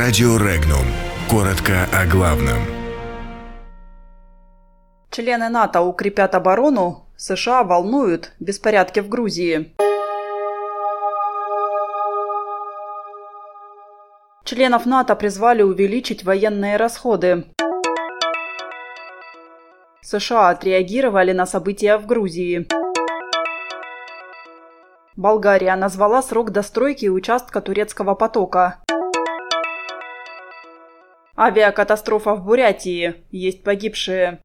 [0.00, 0.86] Радио Регнум.
[1.28, 2.58] Коротко о главном.
[5.10, 9.74] Члены НАТО укрепят оборону, США волнуют беспорядки в Грузии.
[14.44, 17.46] Членов НАТО призвали увеличить военные расходы.
[20.02, 22.68] США отреагировали на события в Грузии.
[25.16, 28.78] Болгария назвала срок достройки участка турецкого потока.
[31.40, 33.14] Авиакатастрофа в Бурятии.
[33.30, 34.40] Есть погибшие.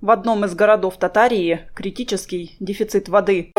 [0.00, 3.52] В одном из городов Татарии критический дефицит воды.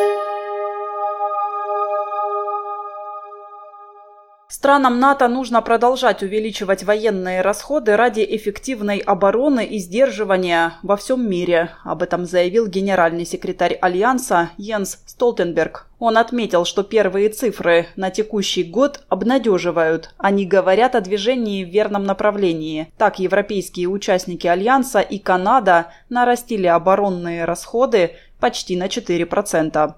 [4.51, 11.69] Странам НАТО нужно продолжать увеличивать военные расходы ради эффективной обороны и сдерживания во всем мире.
[11.85, 15.87] Об этом заявил генеральный секретарь Альянса Йенс Столтенберг.
[15.99, 20.13] Он отметил, что первые цифры на текущий год обнадеживают.
[20.17, 22.91] Они говорят о движении в верном направлении.
[22.98, 29.95] Так, европейские участники Альянса и Канада нарастили оборонные расходы почти на 4%.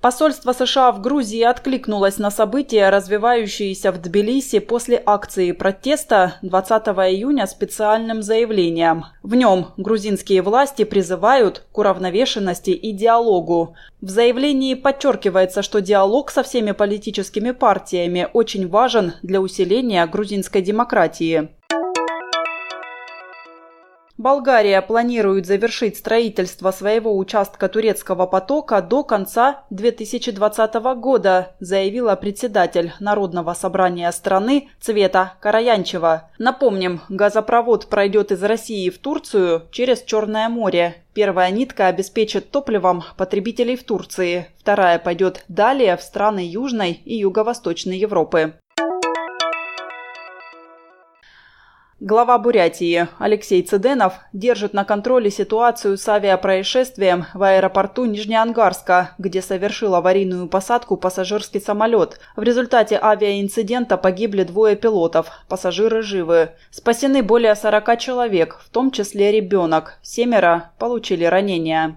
[0.00, 7.48] Посольство США в Грузии откликнулось на события, развивающиеся в Тбилиси после акции протеста 20 июня
[7.48, 9.06] специальным заявлением.
[9.24, 13.74] В нем грузинские власти призывают к уравновешенности и диалогу.
[14.00, 21.48] В заявлении подчеркивается, что диалог со всеми политическими партиями очень важен для усиления грузинской демократии.
[24.18, 33.54] Болгария планирует завершить строительство своего участка турецкого потока до конца 2020 года, заявила председатель Народного
[33.54, 36.30] собрания страны Цвета Караянчева.
[36.38, 40.96] Напомним, газопровод пройдет из России в Турцию через Черное море.
[41.14, 47.98] Первая нитка обеспечит топливом потребителей в Турции, вторая пойдет далее в страны Южной и Юго-Восточной
[47.98, 48.54] Европы.
[52.00, 59.96] Глава Бурятии Алексей Цыденов держит на контроле ситуацию с авиапроисшествием в аэропорту Нижнеангарска, где совершил
[59.96, 62.20] аварийную посадку пассажирский самолет.
[62.36, 66.50] В результате авиаинцидента погибли двое пилотов, пассажиры живы.
[66.70, 69.98] Спасены более 40 человек, в том числе ребенок.
[70.00, 71.96] Семеро получили ранения.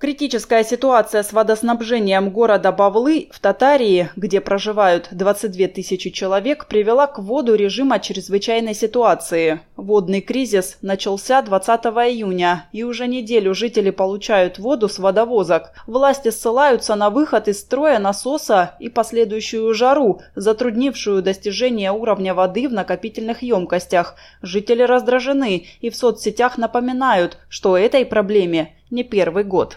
[0.00, 7.18] Критическая ситуация с водоснабжением города Бавлы в Татарии, где проживают 22 тысячи человек, привела к
[7.18, 9.60] вводу режима чрезвычайной ситуации.
[9.76, 15.72] Водный кризис начался 20 июня, и уже неделю жители получают воду с водовозок.
[15.86, 22.72] Власти ссылаются на выход из строя насоса и последующую жару, затруднившую достижение уровня воды в
[22.72, 24.14] накопительных емкостях.
[24.40, 29.76] Жители раздражены и в соцсетях напоминают, что этой проблеме не первый год.